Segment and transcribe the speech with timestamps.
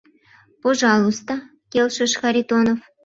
[0.61, 1.33] —Пожалуйста,—
[1.71, 2.79] келшыш Харитонов.